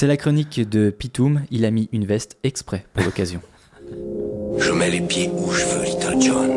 C'est 0.00 0.06
la 0.06 0.16
chronique 0.16 0.66
de 0.66 0.88
Pitoum. 0.88 1.42
Il 1.50 1.66
a 1.66 1.70
mis 1.70 1.90
une 1.92 2.06
veste 2.06 2.38
exprès 2.42 2.86
pour 2.94 3.04
l'occasion. 3.04 3.42
Je 4.58 4.72
mets 4.72 4.88
les 4.88 5.02
pieds 5.02 5.28
où 5.30 5.50
je 5.52 5.62
veux, 5.66 5.84
Little 5.84 6.22
John. 6.22 6.50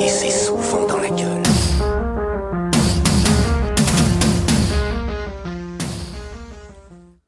Et 0.00 0.08
c'est 0.08 0.30
souvent 0.30 0.86
dans 0.86 0.98
la 0.98 1.10
gueule. 1.10 1.42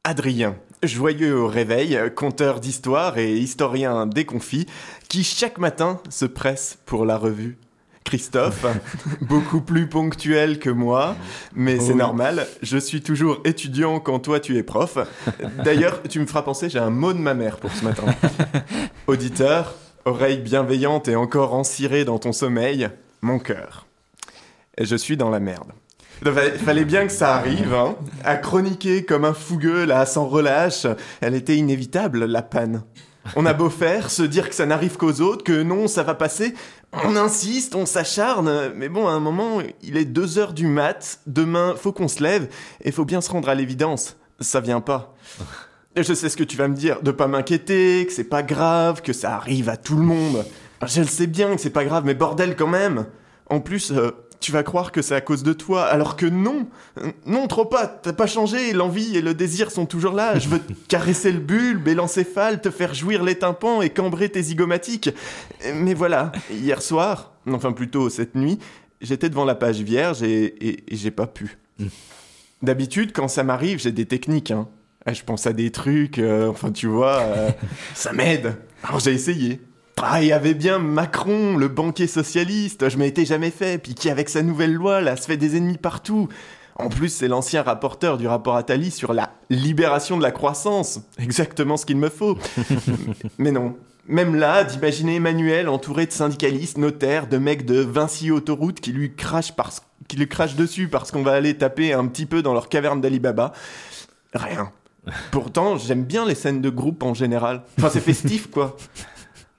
Adrien, 0.05 0.55
joyeux 0.85 1.37
au 1.37 1.49
réveil, 1.49 1.99
conteur 2.15 2.61
d'histoire 2.61 3.19
et 3.19 3.37
historien 3.37 4.07
déconfit, 4.07 4.67
qui 5.09 5.25
chaque 5.25 5.59
matin 5.59 6.01
se 6.11 6.27
presse 6.27 6.79
pour 6.87 7.07
la 7.07 7.19
revue. 7.19 7.59
Christophe, 8.07 8.65
beaucoup 9.21 9.61
plus 9.61 9.89
ponctuel 9.89 10.61
que 10.61 10.71
moi, 10.71 11.17
mais 11.55 11.81
c'est 11.81 11.95
normal, 11.95 12.47
je 12.63 12.79
suis 12.79 13.03
toujours 13.03 13.41
étudiant 13.45 13.99
quand 13.99 14.21
toi 14.21 14.39
tu 14.39 14.57
es 14.57 14.63
prof. 14.63 14.97
D'ailleurs, 15.65 16.01
tu 16.09 16.21
me 16.21 16.27
feras 16.27 16.43
penser, 16.43 16.71
j'ai 16.71 16.79
un 16.79 16.91
mot 16.91 17.13
de 17.13 17.19
ma 17.19 17.35
mère 17.35 17.57
pour 17.57 17.73
ce 17.73 17.85
matin. 17.85 18.05
Auditeur, 19.09 19.75
oreille 20.05 20.39
bienveillante 20.39 21.09
et 21.09 21.17
encore 21.17 21.53
encirée 21.53 22.05
dans 22.05 22.21
ton 22.21 22.33
sommeil, 22.33 22.89
mon 23.23 23.41
cœur. 23.41 23.87
Je 24.81 24.95
suis 24.95 25.17
dans 25.17 25.31
la 25.31 25.41
merde. 25.41 25.73
Il 26.25 26.33
fallait 26.33 26.85
bien 26.85 27.07
que 27.07 27.13
ça 27.13 27.35
arrive, 27.35 27.75
hein. 27.75 27.97
À 28.25 28.37
chroniquer 28.37 29.05
comme 29.05 29.25
un 29.25 29.35
fougueux, 29.35 29.85
là, 29.85 30.07
sans 30.07 30.27
relâche, 30.27 30.87
elle 31.21 31.35
était 31.35 31.57
inévitable, 31.57 32.25
la 32.25 32.43
panne. 32.43 32.85
On 33.35 33.47
a 33.47 33.53
beau 33.53 33.71
faire, 33.71 34.11
se 34.11 34.23
dire 34.23 34.49
que 34.49 34.55
ça 34.55 34.67
n'arrive 34.67 34.97
qu'aux 34.97 35.21
autres, 35.21 35.45
que 35.45 35.63
non, 35.63 35.89
ça 35.89 36.03
va 36.03 36.15
passer. 36.15 36.55
On 36.93 37.17
insiste, 37.17 37.75
on 37.75 37.87
s'acharne, 37.87 38.73
mais 38.75 38.89
bon, 38.89 39.09
à 39.09 39.13
un 39.13 39.21
moment, 39.21 39.61
il 39.83 39.97
est 39.97 40.05
2 40.05 40.39
heures 40.39 40.53
du 40.53 40.67
mat, 40.67 41.21
demain, 41.27 41.75
faut 41.77 41.93
qu'on 41.93 42.09
se 42.09 42.23
lève, 42.23 42.49
et 42.83 42.93
faut 42.93 43.05
bien 43.05 43.21
se 43.21 43.31
rendre 43.31 43.49
à 43.49 43.55
l'évidence. 43.55 44.17
Ça 44.41 44.61
vient 44.61 44.81
pas. 44.81 45.15
Je 45.97 46.13
sais 46.13 46.29
ce 46.29 46.37
que 46.37 46.45
tu 46.45 46.57
vas 46.57 46.69
me 46.69 46.75
dire, 46.75 47.03
de 47.03 47.11
pas 47.11 47.27
m'inquiéter, 47.27 48.05
que 48.07 48.13
c'est 48.13 48.25
pas 48.25 48.43
grave, 48.43 49.03
que 49.03 49.13
ça 49.13 49.35
arrive 49.35 49.69
à 49.69 49.77
tout 49.77 49.97
le 49.97 50.05
monde. 50.05 50.45
Je 50.87 51.01
le 51.01 51.07
sais 51.07 51.27
bien 51.27 51.55
que 51.55 51.61
c'est 51.61 51.71
pas 51.71 51.85
grave, 51.85 52.05
mais 52.05 52.15
bordel 52.15 52.55
quand 52.55 52.67
même. 52.67 53.07
En 53.49 53.61
plus, 53.61 53.93
euh, 53.93 54.11
tu 54.41 54.53
vas 54.53 54.63
croire 54.63 54.93
que 54.93 55.03
c'est 55.03 55.15
à 55.15 55.21
cause 55.21 55.43
de 55.43 55.53
toi, 55.53 55.85
alors 55.85 56.17
que 56.17 56.27
non, 56.27 56.69
non, 57.27 57.47
trop 57.47 57.65
pas, 57.65 57.87
t'as 57.87 58.13
pas 58.13 58.27
changé, 58.27 58.73
l'envie 58.73 59.17
et 59.17 59.23
le 59.23 59.35
désir 59.35 59.71
sont 59.71 59.87
toujours 59.87 60.13
là. 60.13 60.39
Je 60.39 60.49
veux 60.49 60.59
te 60.59 60.73
caresser 60.89 61.33
le 61.33 61.39
bulbe 61.39 61.89
et 61.89 61.95
l'encéphale, 61.95 62.61
te 62.61 62.71
faire 62.71 62.95
jouir 62.95 63.23
les 63.23 63.39
tympans 63.39 63.83
et 63.83 63.91
cambrer 63.91 64.29
tes 64.29 64.43
zygomatiques. 64.43 65.11
Mais 65.75 65.95
voilà, 65.95 66.33
hier 66.51 66.83
soir, 66.83 67.33
enfin 67.51 67.73
plutôt 67.73 68.09
cette 68.11 68.35
nuit, 68.35 68.59
j'étais 69.01 69.29
devant 69.29 69.45
la 69.45 69.55
page 69.55 69.81
vierge 69.81 70.23
et, 70.23 70.85
j'ai 70.91 71.11
pas 71.11 71.27
pu. 71.27 71.59
D'habitude, 72.63 73.13
quand 73.13 73.29
ça 73.29 73.45
m'arrive, 73.45 73.79
j'ai 73.79 73.93
des 73.93 74.07
techniques, 74.07 74.51
hein. 74.51 74.69
Je 75.07 75.23
pense 75.23 75.47
à 75.47 75.53
des 75.53 75.71
trucs, 75.71 76.19
euh, 76.19 76.49
enfin 76.49 76.73
tu 76.73 76.89
vois, 76.89 77.19
euh, 77.21 77.51
ça 77.95 78.13
m'aide. 78.13 78.57
Alors 78.83 78.99
j'ai 78.99 79.13
essayé. 79.13 79.61
Ah, 80.03 80.23
il 80.23 80.29
y 80.29 80.33
avait 80.33 80.55
bien 80.55 80.79
Macron, 80.79 81.57
le 81.57 81.69
banquier 81.69 82.07
socialiste, 82.07 82.89
je 82.89 82.99
m'étais 82.99 83.25
jamais 83.25 83.51
fait, 83.51 83.79
puis 83.79 83.95
qui 83.95 84.11
avec 84.11 84.29
sa 84.29 84.43
nouvelle 84.43 84.75
loi, 84.75 85.01
là, 85.01 85.17
se 85.17 85.27
fait 85.27 85.39
des 85.39 85.57
ennemis 85.57 85.79
partout. 85.79 86.29
En 86.77 86.91
plus, 86.91 87.09
c'est 87.09 87.29
l'ancien 87.29 87.63
rapporteur 87.63 88.19
du 88.19 88.29
rapport 88.29 88.57
Attali 88.57 88.91
sur 88.91 89.15
la 89.15 89.31
libération 89.49 90.19
de 90.19 90.23
la 90.23 90.31
croissance. 90.31 91.01
Exactement 91.19 91.79
ce 91.79 91.87
qu'il 91.87 91.97
me 91.97 92.11
faut. 92.11 92.37
Mais 93.39 93.51
non. 93.51 93.75
Même 94.07 94.35
là, 94.37 94.63
d'imaginer 94.63 95.17
Emmanuel 95.17 95.69
entouré 95.69 96.07
de 96.07 96.13
syndicalistes, 96.13 96.77
notaires, 96.77 97.27
de 97.27 97.39
mecs 97.39 97.65
de 97.65 97.81
Vinci 97.81 98.31
Autoroute 98.31 98.81
qui 98.81 98.93
lui 98.93 99.17
crachent, 99.17 99.55
qui 100.07 100.17
lui 100.17 100.29
crachent 100.29 100.57
dessus 100.57 100.89
parce 100.89 101.11
qu'on 101.11 101.23
va 101.23 101.33
aller 101.33 101.57
taper 101.57 101.95
un 101.95 102.07
petit 102.07 102.27
peu 102.27 102.43
dans 102.43 102.53
leur 102.53 102.69
caverne 102.69 103.01
d'Alibaba. 103.01 103.53
Rien. 104.35 104.71
Pourtant, 105.33 105.79
j'aime 105.79 106.05
bien 106.05 106.27
les 106.27 106.35
scènes 106.35 106.61
de 106.61 106.71
groupe 106.71 107.03
en 107.03 107.15
général. 107.15 107.63
Enfin, 107.79 107.89
c'est 107.91 108.01
festif, 108.01 108.51
quoi. 108.51 108.77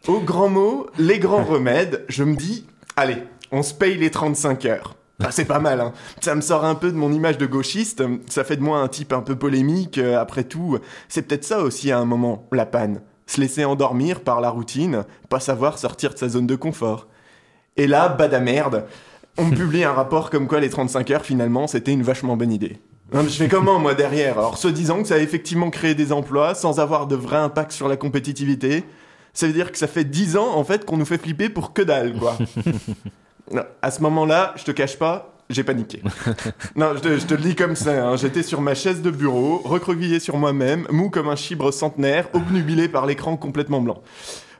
Au 0.08 0.22
grand 0.22 0.48
mot, 0.48 0.88
les 0.98 1.20
grands 1.20 1.44
remèdes, 1.46 2.06
je 2.08 2.24
me 2.24 2.38
dis, 2.38 2.66
allez, 2.96 3.18
on 3.52 3.62
se 3.62 3.74
paye 3.74 3.98
les 3.98 4.10
35 4.10 4.66
heures. 4.66 4.96
Ah, 5.22 5.32
c'est 5.32 5.46
pas 5.46 5.60
mal, 5.60 5.82
hein. 5.82 5.92
Ça 6.22 6.34
me 6.34 6.40
sort 6.40 6.64
un 6.64 6.76
peu 6.76 6.92
de 6.92 6.96
mon 6.96 7.12
image 7.12 7.38
de 7.38 7.46
gauchiste, 7.46 8.04
ça 8.30 8.46
fait 8.46 8.56
de 8.56 8.62
moi 8.62 8.80
un 8.80 8.88
type 8.88 9.12
un 9.12 9.22
peu 9.22 9.36
polémique, 9.36 9.98
euh, 9.98 10.18
après 10.18 10.46
tout. 10.46 10.78
C'est 11.10 11.24
peut-être 11.24 11.44
ça 11.44 11.60
aussi 11.60 11.92
à 11.92 12.00
un 12.00 12.06
moment, 12.06 12.48
la 12.54 12.66
panne. 12.66 13.02
Se 13.26 13.42
laisser 13.42 13.66
endormir 13.66 14.22
par 14.22 14.40
la 14.40 14.50
routine, 14.50 15.04
pas 15.28 15.42
savoir 15.42 15.78
sortir 15.78 16.14
de 16.14 16.20
sa 16.20 16.30
zone 16.30 16.48
de 16.48 16.56
confort. 16.56 17.08
Et 17.76 17.86
là, 17.86 18.08
bada 18.08 18.40
merde, 18.40 18.86
on 19.38 19.46
me 19.46 19.56
publie 19.58 19.84
un 19.84 19.92
rapport 19.92 20.30
comme 20.30 20.48
quoi 20.48 20.62
les 20.62 20.70
35 20.70 21.12
heures, 21.12 21.26
finalement, 21.26 21.68
c'était 21.68 21.92
une 21.92 22.04
vachement 22.04 22.38
bonne 22.38 22.54
idée. 22.54 22.80
Hein, 23.12 23.24
je 23.24 23.36
fais 23.36 23.50
comment, 23.50 23.80
moi, 23.80 23.94
derrière? 23.94 24.38
Alors, 24.38 24.58
se 24.58 24.70
disant 24.70 25.02
que 25.02 25.08
ça 25.10 25.16
a 25.16 25.20
effectivement 25.20 25.70
créé 25.70 25.96
des 25.96 26.14
emplois 26.14 26.56
sans 26.56 26.80
avoir 26.80 27.08
de 27.08 27.16
vrai 27.16 27.38
impact 27.38 27.74
sur 27.74 27.90
la 27.90 27.98
compétitivité, 27.98 28.86
ça 29.34 29.48
veut 29.48 29.54
dire 29.54 29.72
que 29.72 29.78
ça 29.78 29.88
fait 29.88 30.04
10 30.04 30.38
ans, 30.38 30.56
en 30.56 30.64
fait, 30.64 30.86
qu'on 30.86 30.98
nous 30.98 31.06
fait 31.06 31.18
flipper 31.18 31.50
pour 31.50 31.74
que 31.74 31.82
dalle, 31.82 32.18
quoi. 32.18 32.38
à 33.82 33.92
ce 33.92 34.02
moment-là, 34.02 34.54
je 34.58 34.64
te 34.64 34.72
cache 34.72 34.98
pas, 34.98 35.34
j'ai 35.50 35.64
paniqué. 35.64 36.02
non, 36.76 36.94
je 36.96 37.26
te, 37.26 37.34
le 37.34 37.42
dis 37.42 37.56
comme 37.56 37.76
ça. 37.76 38.10
Hein. 38.10 38.18
J'étais 38.18 38.44
sur 38.44 38.62
ma 38.62 38.76
chaise 38.76 39.02
de 39.02 39.12
bureau, 39.12 39.62
recroquevillé 39.64 40.20
sur 40.20 40.38
moi-même, 40.38 40.88
mou 40.90 41.10
comme 41.10 41.30
un 41.30 41.36
chibre 41.36 41.72
centenaire, 41.72 42.28
obnubilé 42.34 42.90
par 42.90 43.06
l'écran 43.06 43.38
complètement 43.38 43.82
blanc. 43.82 44.02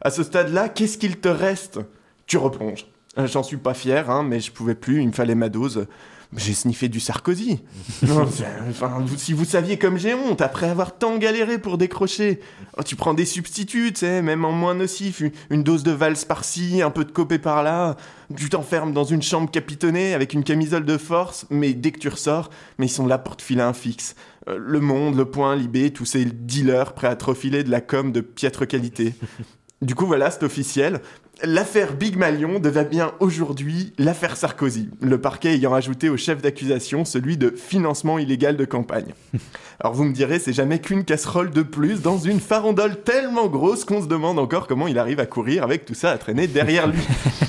À 0.02 0.10
ce 0.10 0.24
stade-là, 0.24 0.70
qu'est-ce 0.70 0.98
qu'il 0.98 1.18
te 1.18 1.28
reste? 1.28 1.80
Tu 2.26 2.38
replonges. 2.38 2.86
J'en 3.26 3.44
suis 3.44 3.58
pas 3.58 3.74
fier, 3.74 4.10
hein, 4.10 4.24
mais 4.24 4.40
je 4.40 4.52
pouvais 4.52 4.76
plus, 4.76 5.02
il 5.02 5.08
me 5.08 5.14
fallait 5.14 5.36
ma 5.36 5.50
dose. 5.50 5.88
J'ai 6.36 6.54
sniffé 6.54 6.90
du 6.90 7.00
Sarkozy. 7.00 7.62
enfin, 8.04 9.06
si 9.16 9.32
vous 9.32 9.46
saviez 9.46 9.78
comme 9.78 9.98
j'ai 9.98 10.14
honte, 10.14 10.42
après 10.42 10.68
avoir 10.68 10.98
tant 10.98 11.18
galéré 11.18 11.58
pour 11.58 11.78
décrocher, 11.78 12.42
oh, 12.78 12.84
tu 12.84 12.98
prends 12.98 13.14
des 13.14 13.26
substituts, 13.26 13.94
tu 13.94 14.02
sais, 14.02 14.22
même 14.22 14.44
en 14.44 14.52
moins 14.52 14.76
nocif, 14.76 15.24
une 15.50 15.64
dose 15.64 15.84
de 15.84 15.92
valse 15.92 16.26
par-ci, 16.26 16.82
un 16.82 16.92
peu 16.92 17.06
de 17.06 17.12
copé 17.12 17.40
par-là, 17.40 17.96
tu 18.36 18.50
t'enfermes 18.50 18.92
dans 18.92 19.06
une 19.06 19.22
chambre 19.22 19.50
capitonnée 19.50 20.14
avec 20.14 20.34
une 20.34 20.44
camisole 20.44 20.84
de 20.84 20.98
force, 20.98 21.46
mais 21.50 21.74
dès 21.74 21.92
que 21.92 22.00
tu 22.00 22.10
ressors, 22.10 22.50
mais 22.78 22.88
ils 22.88 22.92
sont 22.92 23.08
là 23.08 23.18
pour 23.18 23.38
te 23.38 23.42
filer 23.42 23.62
un 23.62 23.74
fixe. 23.74 24.16
Euh, 24.50 24.58
le 24.60 24.82
Monde, 24.82 25.16
Le 25.16 25.26
Point, 25.26 25.56
Libé, 25.56 25.92
tous 25.92 26.06
ces 26.06 26.26
dealers 26.26 26.94
prêts 26.94 27.08
à 27.08 27.16
te 27.16 27.24
refiler 27.24 27.64
de 27.64 27.72
la 27.72 27.80
com 27.80 28.12
de 28.12 28.20
piètre 28.20 28.68
qualité. 28.68 29.14
Du 29.82 29.94
coup, 29.94 30.08
voilà, 30.08 30.32
c'est 30.32 30.44
officiel. 30.44 31.02
L'affaire 31.44 31.94
Big 31.94 32.18
Malion 32.18 32.60
devient 32.60 32.86
bien 32.90 33.12
aujourd'hui 33.20 33.94
l'affaire 34.00 34.36
Sarkozy, 34.36 34.90
le 35.02 35.22
parquet 35.22 35.54
ayant 35.54 35.76
ajouté 35.76 36.10
au 36.10 36.18
chef 36.18 36.42
d'accusation 36.42 37.06
celui 37.06 37.38
de 37.38 37.52
financement 37.52 38.18
illégal 38.18 38.58
de 38.58 38.66
campagne. 38.66 39.14
Alors 39.80 39.94
vous 39.94 40.06
me 40.06 40.14
direz, 40.14 40.40
c'est 40.40 40.54
jamais 40.54 40.80
qu'une 40.80 41.06
casserole 41.06 41.52
de 41.52 41.62
plus 41.62 42.02
dans 42.02 42.18
une 42.18 42.40
farandole 42.40 43.04
tellement 43.04 43.46
grosse 43.46 43.86
qu'on 43.86 44.02
se 44.02 44.08
demande 44.08 44.40
encore 44.40 44.66
comment 44.66 44.88
il 44.88 44.98
arrive 44.98 45.20
à 45.20 45.28
courir 45.28 45.64
avec 45.64 45.86
tout 45.86 45.94
ça 45.94 46.10
à 46.10 46.18
traîner 46.18 46.48
derrière 46.48 46.88
lui. 46.88 47.02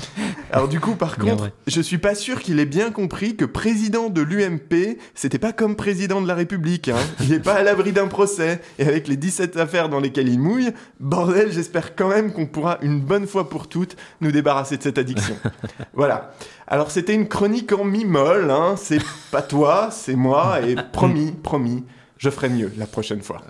Alors 0.51 0.67
du 0.67 0.79
coup, 0.79 0.95
par 0.95 1.17
contre, 1.17 1.51
je 1.67 1.81
suis 1.81 1.97
pas 1.97 2.15
sûr 2.15 2.39
qu'il 2.41 2.59
ait 2.59 2.65
bien 2.65 2.91
compris 2.91 3.35
que 3.35 3.45
président 3.45 4.09
de 4.09 4.21
l'UMP, 4.21 4.97
c'était 5.13 5.37
pas 5.37 5.53
comme 5.53 5.75
président 5.75 6.21
de 6.21 6.27
la 6.27 6.35
République. 6.35 6.89
Hein. 6.89 6.97
Il 7.21 7.33
est 7.33 7.39
pas 7.39 7.53
à 7.53 7.63
l'abri 7.63 7.91
d'un 7.91 8.07
procès. 8.07 8.61
Et 8.79 8.87
avec 8.87 9.07
les 9.07 9.15
17 9.15 9.57
affaires 9.57 9.89
dans 9.89 9.99
lesquelles 9.99 10.29
il 10.29 10.39
mouille, 10.39 10.71
bordel, 10.99 11.51
j'espère 11.51 11.95
quand 11.95 12.09
même 12.09 12.33
qu'on 12.33 12.47
pourra 12.47 12.79
une 12.81 12.99
bonne 12.99 13.27
fois 13.27 13.49
pour 13.49 13.67
toutes 13.67 13.95
nous 14.21 14.31
débarrasser 14.31 14.77
de 14.77 14.83
cette 14.83 14.97
addiction. 14.97 15.35
voilà. 15.93 16.31
Alors 16.67 16.91
c'était 16.91 17.13
une 17.13 17.27
chronique 17.27 17.71
en 17.71 17.83
mi-molle. 17.83 18.49
Hein. 18.49 18.75
C'est 18.77 19.01
pas 19.31 19.41
toi, 19.41 19.89
c'est 19.91 20.15
moi. 20.15 20.61
Et 20.61 20.75
promis, 20.91 21.31
promis, 21.31 21.83
je 22.17 22.29
ferai 22.29 22.49
mieux 22.49 22.71
la 22.77 22.85
prochaine 22.85 23.21
fois. 23.21 23.41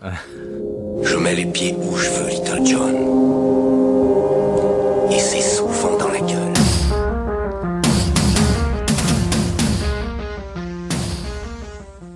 Je 1.02 1.16
mets 1.16 1.36
les 1.36 1.46
pieds 1.46 1.76
où 1.78 1.96
je 1.96 2.10
veux, 2.10 2.30
Little 2.30 2.66
John. 2.66 2.96
Et 5.12 5.18
c'est 5.18 5.42